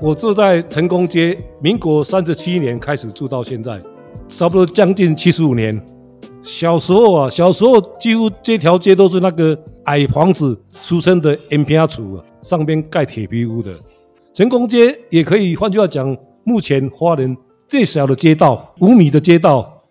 [0.00, 3.80] 我住在成功街，民国三十七年开始住到现在，
[4.28, 5.84] 差不多将近七十五年。
[6.40, 13.72] 小时候啊，小时候几乎这条街都是那个矮房子，俗称的“烟坪厝”，上边盖铁皮屋的。
[14.32, 17.36] 成功街也可以换句话讲，目前花莲
[17.66, 19.82] 最小的街道，五米的街道。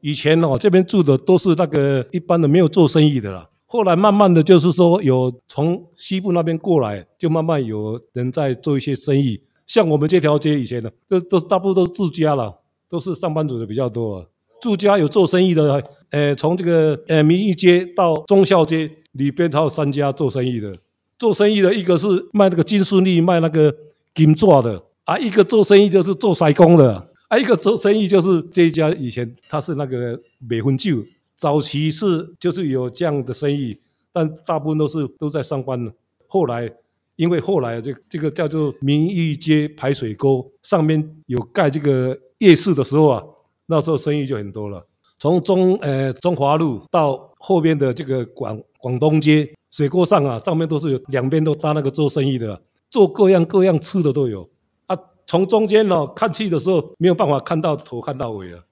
[0.00, 3.49] 以前哦，这边住的都是那个一般的没有做生意的啦。
[3.72, 9.40] 后来慢慢的就是说，有从西部那边过来，就慢慢有人在做一些生意。
[9.64, 12.52] 像我们这条街以前的，都都大部分都是住家了，
[12.88, 14.26] 都是上班族的比较多啊。
[14.60, 15.80] 住家有做生意的，
[16.10, 20.76] 呃，从这个呃民意街到忠孝街里边，还有三家做生意的。
[21.16, 23.72] 做生意的一个是卖那个金顺利，卖那个
[24.12, 30.96] 金钻的啊，一个做生意就是做筛工的啊，一个做生意就是这一家以前他是那个美分酒，
[31.40, 33.80] 早期是就是有这样的生意，
[34.12, 35.90] 但大部分都是都在上班了。
[36.28, 36.70] 后来。
[37.16, 43.22] 因为后来这这个叫做民意街排水沟上面有盖这个夜市的时候啊，
[43.66, 44.86] 那时候生意就很多了。
[45.18, 54.48] 从中呃中华路到后边的这个广广东街水沟上啊，上面都是有两边都搭那个做生意的，做各样各样吃的都有
[54.86, 54.96] 啊。
[55.26, 58.64] 从中间呢、看去的时候没有办法看到头看到尾啊。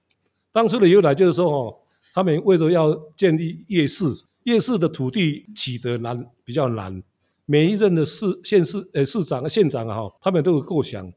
[0.51, 1.75] 当初的由来就是说哦，
[2.19, 4.03] 他们为了要建立夜市，
[4.43, 7.01] 夜市的土地取得难比较难。
[7.45, 11.09] 每一任的市县市呃市长县长啊哈，他们都有构想。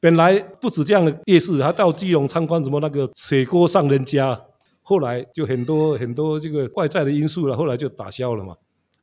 [0.00, 4.38] 本来不止这样的夜市，还到基隆参观什么那个水沟上人家。
[4.82, 8.54] 后来就很多很多这个外在的因素了，后来就打消了嘛。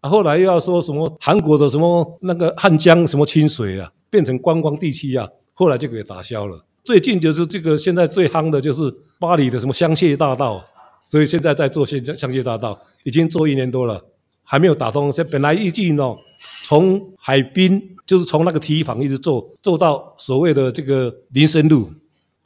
[0.01, 6.63] 啊，后来又要说什么韩国的什么那个汉江什么清水啊，变成观光地区啊，后来就给打消了。
[6.83, 10.63] 最近就是这个现在最夯的就是巴黎的什么香榭大道，
[11.07, 14.03] 所以现在在做香香榭大道，已经做一年多了。
[14.49, 16.15] 还没有打通，所以本来预计呢，
[16.63, 21.91] 从海滨就是从那个体育场一直做做到所谓的这个林森路，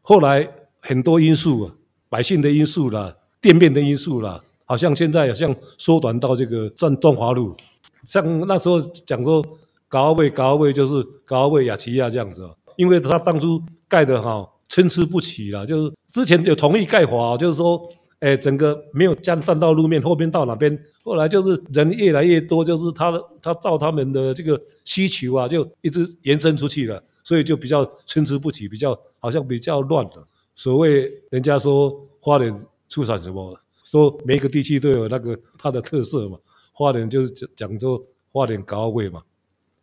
[0.02, 0.50] 后来
[0.80, 1.76] 很多因素啊，
[2.10, 7.56] 百姓的因素啦，店面的因素啦，好像现在好像缩短到这个中中华路，
[8.04, 9.46] 像那时候讲说
[9.88, 17.80] 高阿伟高阿伟就是高阿伟雅齐亚这样子，因为他当初盖的哈参差不齐啦，就是之前有同意盖法，就是说。
[18.22, 20.80] 哎，整个没有占占到路面，后边到哪边？
[21.04, 23.12] 后来就是人越来越多，就是他
[23.42, 30.28] 他照他们的这个需求啊，就一直延伸出去了，所以就比较参差不齐，比较好像比较乱了。
[30.54, 32.56] 所谓人家说花莲
[32.88, 36.38] 出产什么，说每个地区都有那个它的特色嘛。
[36.74, 39.24] 花莲就是讲讲说花莲高位嘛，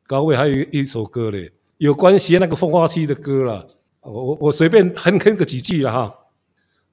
[0.06, 3.66] 高位还有一首歌嘞，有关学那个风花期的歌啦。
[4.02, 6.14] 我我我随便哼哼个几句了哈。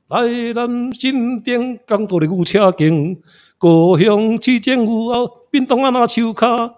[0.07, 3.19] 台南新店港口的牛车经，
[3.57, 6.69] 故乡市政府后变动啊那树卡，啊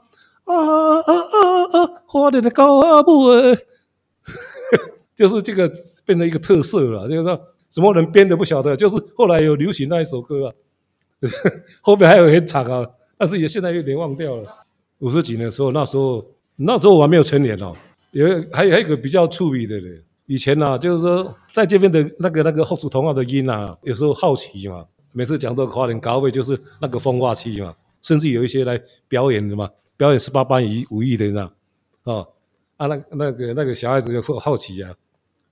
[0.45, 3.57] 啊啊啊，花莲的高阿母诶，
[5.13, 5.69] 就是这个
[6.05, 10.53] 变成一个特色了，就是说什么人编的不晓得，就是后来有流行那一首歌啊，
[11.81, 14.65] 后面还有很长啊，但是也现在有点忘掉了。
[14.99, 17.75] 五十几年的时候，那时候那时候我还没有成年哦，
[18.11, 20.01] 有还有还有一个比较出名的人。
[20.27, 30.61] 以前呐、啊，就是说，在这边的那个那个福寿同样的音啊，有时候好奇嘛，每次讲到花莲高位，就是那个风化期嘛，甚至有一些来表演的嘛，表演十八般
[30.91, 31.49] 武艺的，那？
[32.03, 32.27] 哦，
[32.75, 34.93] 啊，那那个那个小孩子就会好奇啊，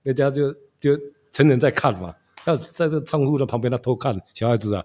[0.02, 0.90] 人家就就
[1.32, 2.14] 成人在看嘛，
[2.44, 4.84] 要在这窗户的旁边他偷看小孩子啊，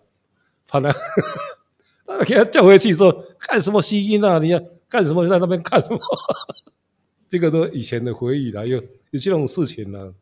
[0.67, 0.93] 怕他，
[2.25, 4.39] 给他叫回去说看什么戏音啊？
[4.39, 5.23] 你要干什么？
[5.25, 5.99] 你在那边看什么？
[7.31, 8.77] 这个都以前的回忆了，有
[9.11, 10.13] 有这种事情呢。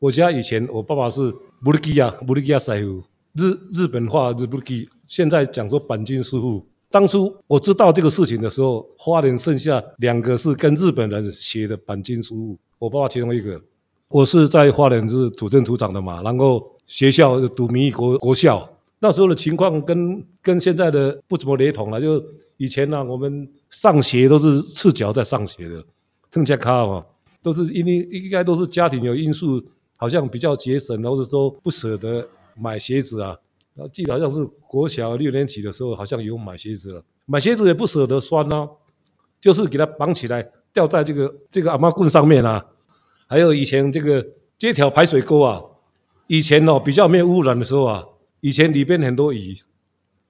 [0.00, 6.66] 我家以前我爸爸是布里基亚，布里基亚师傅，日日本话日布基，现在讲说钣金师傅。
[6.90, 13.62] 当初我知道这个事情的时候，花莲剩下两个是跟日本人学的钣金师傅，我爸爸其中一个。
[14.08, 18.68] 我是在花莲是土生土长的嘛，然后学校读民意国国校，
[18.98, 22.00] 那时候的情况跟跟现在的不怎么雷同了。
[22.00, 22.20] 就
[22.56, 25.84] 以前呢、我们上学都是赤脚在上学的。
[26.30, 27.04] 更加卡嘛，
[27.42, 29.62] 都是因为应该都是家庭有因素，
[29.96, 33.36] 好像比较节省，或者说不舍得买鞋子啊。
[33.74, 38.68] 然后记得好像是国小六年级的时候，好像有买鞋子了，买鞋子也不舍得穿呐、啊，
[39.40, 42.64] 就是给它绑起来吊在这个这个阿妈棍上面啊。
[43.26, 44.26] 还有以前这个
[44.58, 45.62] 这条排水沟啊，
[46.26, 48.04] 以前哦比较没有污染的时候啊，
[48.40, 49.56] 以前里边很多鱼，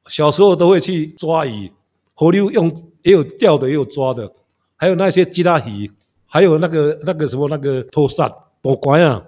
[0.07, 1.73] 小时候都会去抓鱼，
[2.15, 2.71] 河流用
[3.03, 4.35] 也有钓的，也有抓的。
[4.81, 5.93] 还有那些吉拉鱼，
[6.25, 8.27] 还有那个那个什么那个拖沙
[8.63, 9.23] 多乖啊！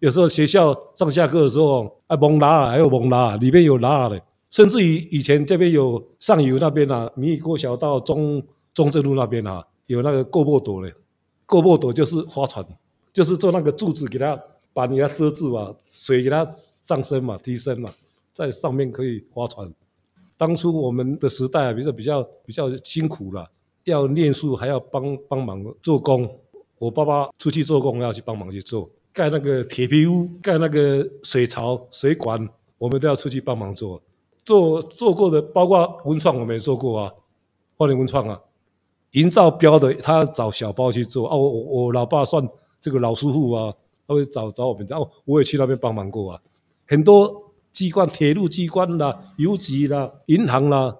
[0.00, 4.20] 有时候学校上下课的时候，啊蒙拉还有蒙拉，里面有拉的。
[4.50, 8.42] 甚至于以前这边有上游那边啊，民意国小到中
[8.74, 10.92] 中正路那边啊，有那个过坡斗嘞，
[11.46, 12.66] 过坡斗就是划船，
[13.12, 14.36] 就是做那个柱子给它
[14.72, 16.44] 把你要遮住啊，水给它
[16.82, 17.94] 上升嘛，提升嘛，
[18.34, 19.72] 在上面可以划船。
[20.36, 23.48] 当初我们的时代啊，比如说比较比较辛苦了，
[23.86, 26.28] 要念书还要帮帮忙做工。
[26.78, 32.48] 我爸爸出去做工，要去帮忙去做，盖那个铁皮屋，盖那个水槽、水管，
[32.78, 34.02] 我们都要出去帮忙做。
[34.44, 37.12] 做做过的，包括文创，我们也做过啊，
[37.76, 38.40] 花莲文创啊，
[39.12, 41.36] 营造标的，他找小包去做啊。
[41.36, 42.46] 我我老爸算
[42.80, 43.72] 这个老师傅啊，
[44.06, 46.40] 他会找找我们，然后我也去那边帮忙过啊，
[46.86, 47.44] 很多。
[47.72, 50.96] 机关、铁路机关啦、邮局啦、银行啦，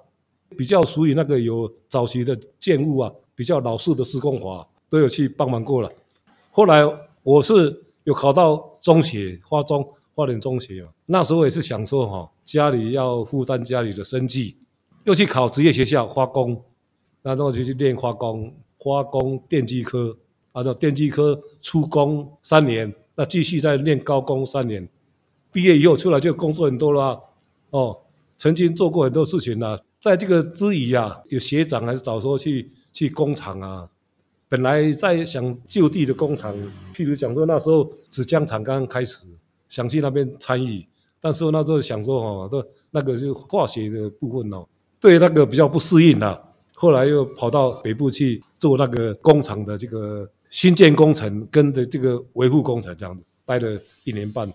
[0.57, 5.91] 比较属于那个有早期的建物啊，比较老式的施工法，都有去帮忙过了。
[6.51, 6.83] 后来
[7.23, 14.57] 我是有考到中学，花中花莲中学，那时候也是想说哈，家里要负担家里的生计，
[15.05, 16.63] 又去考职业学校花工，
[17.23, 20.17] 那时候就去练花工，花工电机科，
[20.53, 24.89] 按照电机科出工三年，那继续再练高工三年。
[25.53, 27.21] 毕业以后出来就工作很多了，
[27.71, 27.99] 哦，
[28.37, 29.83] 曾经做过很多事情了。
[30.01, 33.89] 在这个之余啊，有学长还是早说去去工厂啊。
[34.49, 36.55] 本来在想就地的工厂，
[36.95, 39.27] 譬如讲说那时候纸浆厂刚刚开始，
[39.69, 40.87] 想去那边参与，
[41.21, 44.65] 但是那时候想说哦，这那个是化学的部分哦，
[45.01, 46.41] 对那个比较不适应了。
[46.75, 54.49] 后来又跑到北部去做那个工厂的这个新建工程跟的这个维护工程这样子，待了一年半。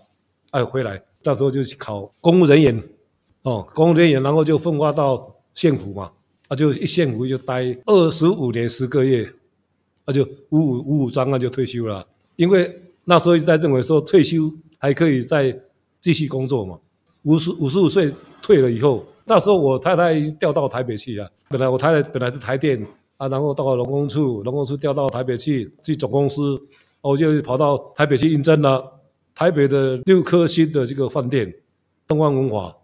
[0.52, 2.82] 哎，回来到时候就去考公务人员，
[3.42, 6.10] 哦，公务人员，然后就分发到县府嘛，
[6.48, 9.28] 啊，就一县府就待二十五年十个月，
[10.06, 12.06] 那就五五五五张那就退休了。
[12.36, 15.58] 因为那时候一直在认为说退休还可以再
[16.00, 16.78] 继续工作嘛。
[17.24, 22.84] 五十五十五岁退了以后，那时候我太太调到台北去啊，本来我太太本来是台电
[23.16, 26.60] 啊，然后到了农工处，农工处调到台北去去总公司，
[27.00, 29.00] 我就跑到台北去应征了。
[29.34, 31.52] 台北的六颗星的这个饭店，
[32.06, 32.76] 东方文华，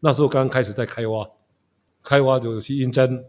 [0.00, 1.28] 那时候刚开始在开挖，
[2.02, 3.22] 开挖就去应征，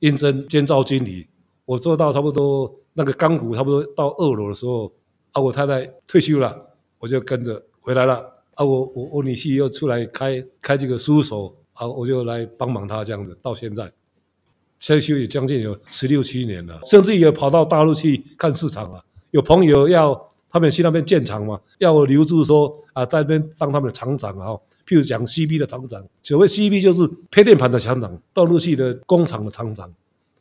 [0.00, 1.26] 应征监造经理。
[1.64, 4.92] 我做到差不多那个钢骨差不多到二楼的时候，
[5.32, 8.14] 啊，我太太退休了，我就跟着回来了。
[8.54, 13.36] 啊，我我我女婿又出来开开这个事务所，啊，我就来帮忙他这样子。
[13.40, 13.90] 到现在
[14.78, 19.04] 退休也将近有十六七年了，甚至也跑到大陆去看市场了。
[19.30, 20.27] 有朋友要。
[20.50, 24.52] 他们去那边建厂嘛，要我留住说啊，在那边当他们的厂长啊，
[24.86, 29.92] 譬如讲 CB 的厂长，所谓 CB 就是配电盘的厂长，道路器的工厂的厂长，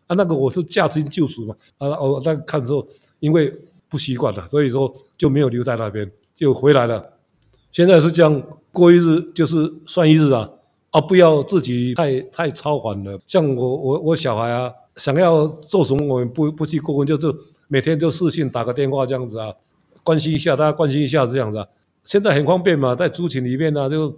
[0.07, 2.86] 啊，那个我是驾轻就熟嘛，啊，我在看之后，
[3.19, 3.54] 因为
[3.89, 7.13] 不习惯了，所以说就没有留在那边，就回来了。
[7.71, 10.50] 现在是这样，过一日就是算一日啊，
[10.92, 13.19] 啊，不要自己太太超凡了。
[13.27, 17.27] 像我我我小孩啊，想要做什么，我们不不去过问，就是
[17.68, 19.53] 每天就视讯打个电话这样子啊。
[20.07, 21.68] 关心一下，大家关心一下这样子啊。
[22.06, 24.18] 现在很方便嘛，在族群里面呢、啊，就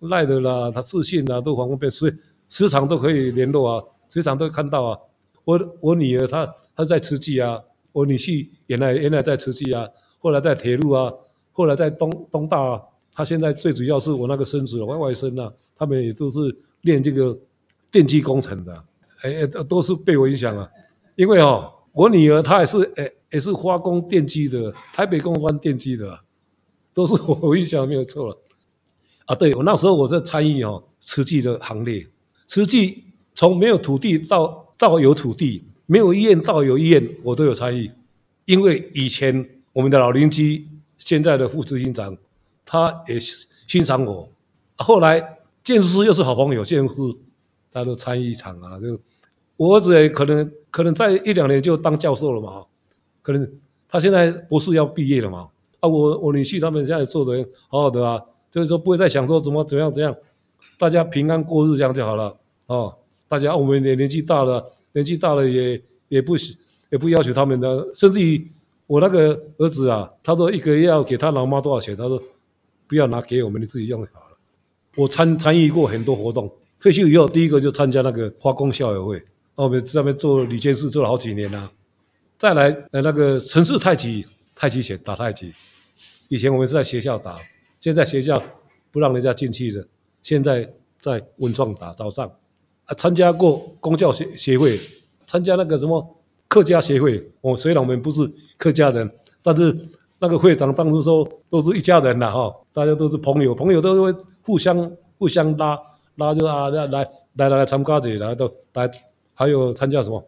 [0.00, 2.12] 赖的啦，他自信啊都很方便，所以
[2.48, 4.98] 时常都可以联络啊，时常都看到啊。
[5.44, 7.56] 我我女儿她她在慈济啊，
[7.92, 9.86] 我女婿原来原来在慈济啊，
[10.18, 11.12] 后来在铁路啊，
[11.52, 12.82] 后来在东东大啊。
[13.14, 16.38] 他现在最主要是我那个孙子外外甥啊，他们也都是
[16.80, 17.38] 练这个
[17.92, 18.84] 电机工程的，
[19.22, 20.68] 哎，都是被我影响啊。
[21.14, 23.08] 因为哦，我女儿她也是哎。
[23.30, 26.20] 也是花工电机的，台北工专电机的，
[26.94, 28.38] 都是我印象没有错了。
[29.26, 32.06] 啊，对，我那时候我在参与哦，慈济的行列。
[32.46, 33.04] 慈济
[33.34, 37.90] 从没有土地到到有土地，没有医院到有医院，我都有参与。
[38.46, 40.66] 因为以前我们的老邻居，
[40.96, 42.16] 现在的副执行长，
[42.64, 44.30] 他也欣赏我。
[44.76, 47.18] 后来建筑师又是好朋友，建筑师
[47.70, 48.80] 他都参与一场啊。
[48.80, 48.98] 就
[49.58, 52.64] 我儿子也可能可能在一两年就当教授了嘛。
[53.28, 53.46] 可能
[53.86, 55.46] 他现在博士要毕业了嘛？
[55.80, 58.18] 啊，我我女婿他们现在做的好好的啊，
[58.50, 60.16] 就是说不会再想说怎么怎样怎样，
[60.78, 62.34] 大家平安过日这样就好了
[62.68, 62.94] 哦。
[63.28, 66.38] 大家我们也年纪大了，年纪大了也也不
[66.88, 68.50] 也不要求他们的，甚至于
[68.86, 71.94] 我那个儿子啊，他说一个月要给他老妈多少钱？
[71.94, 72.18] 他说
[72.86, 74.38] 不要拿给我们，你自己用就好了。
[74.96, 79.22] 我参参与过很多活动，退休以后第一个就参加那个花工校友会，
[79.54, 81.70] 我们在那边做理监事做了好几年了。
[82.38, 85.52] 再来，呃，那个城市太极，太极拳打太极。
[86.28, 87.36] 以前我们是在学校打，
[87.80, 88.40] 现在学校
[88.92, 89.84] 不让人家进去的。
[90.22, 92.24] 现在在文创打，早上
[92.84, 94.78] 啊，参加过公教协协会，
[95.26, 96.16] 参加那个什么
[96.46, 97.28] 客家协会。
[97.40, 98.20] 我虽然我们不是
[98.56, 99.10] 客家人，
[99.42, 99.76] 但是
[100.20, 105.76] 那个会长当时说都是一家人了，哈，大家都是朋友，朋友都会互相互相拉
[106.14, 108.88] 拉，就啊来来来来参加这，然后都来
[109.34, 110.24] 还有参加什么？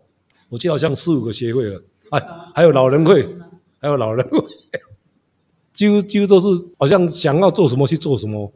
[0.49, 3.23] 我记得好像四五个协会了，哎，还有老人会，
[3.81, 4.39] 还有老人会，
[5.73, 6.47] 几乎几乎都是
[6.79, 8.53] 好像想要做什么去做什么。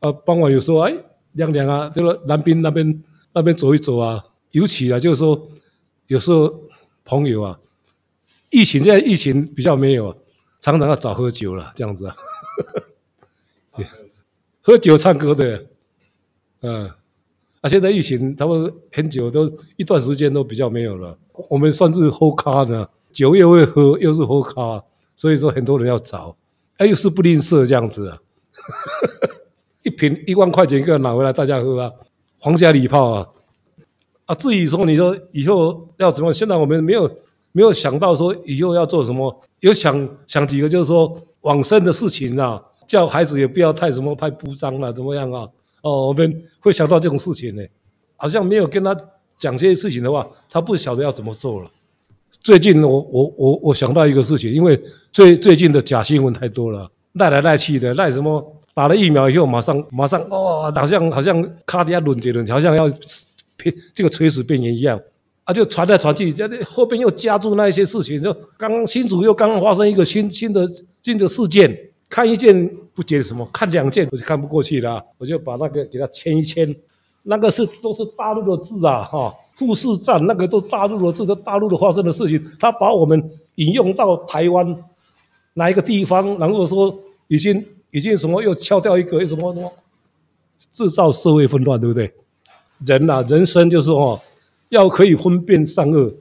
[0.00, 0.94] 啊，傍晚有时候哎，
[1.32, 5.48] 亮亮啊，这个南滨那边那边走一走啊，尤其啊，就是说
[6.06, 6.62] 有时候
[7.04, 7.60] 朋友啊，
[8.50, 10.16] 疫情现在疫情比较没有，
[10.60, 12.16] 常常要找喝酒了，这样子啊，
[14.62, 15.66] 喝酒唱歌的，
[16.62, 16.90] 嗯。
[17.60, 21.16] 啊，现在疫情，他们很久都一段时间都比较没有了。
[21.50, 24.82] 我们算是喝咖呢，酒又会喝，又是喝咖，
[25.14, 26.34] 所以说很多人要找，
[26.78, 28.18] 哎，又是不吝啬这样子啊，
[29.84, 31.92] 一瓶一万块钱一个拿回来大家喝啊，
[32.38, 33.26] 皇家礼炮啊，
[34.24, 37.10] 啊，至于说你说以后要怎么，现在我们没有
[37.52, 45.46] 没有想到说以后要做什么，有想想几个就是说往生的事情啊，叫孩子也不要太什么太铺张了，怎么样啊？
[45.82, 47.62] 哦，我们会想到这种事情呢，
[48.16, 48.94] 好像没有跟他
[49.38, 51.70] 讲这些事情的话，他不晓得要怎么做了。
[52.42, 54.80] 最近我我我我想到一个事情，因为
[55.12, 62.88] 最最近的假新闻太多了，赖来赖去的，赖什么打了疫苗以后马上马上哦，好像好像卡底下轮结轮，好像要
[63.94, 65.00] 这个垂死边缘一样，
[65.44, 70.66] 啊，就传来传去，这后边又加注那一些事情，就刚刚新竹又刚刚发生一个新新的
[71.02, 71.89] 新的事件。
[72.10, 76.76] 看一件不觉得什么，看两件我就看不过去了，我就把那个给他签一签。
[77.22, 84.76] 那个是都是大陆的字啊，哈，富士站那个都大陆的字，都大陆的发生的事情，他把我们引用到台湾
[85.54, 86.98] 哪一个地方，然后说
[87.28, 89.70] 已经已经什么又敲掉一个，什么什么
[90.72, 92.10] 制造社会混乱，对不对？
[92.86, 94.18] 人呐、人生就是哦，
[94.70, 96.12] 要可以分辨善恶，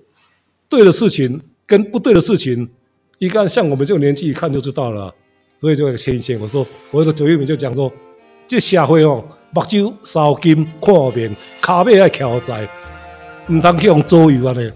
[0.68, 2.70] 对的事情跟不对的事情，
[3.20, 5.16] 一看像我们这个年纪一看就知道了。
[5.62, 7.92] 所以就签一签，我说，我的左右铭就讲说，
[8.48, 12.68] 这社会哦，目睭烧金看面，脚尾爱翘在，
[13.48, 14.72] 唔通去用左右安尼。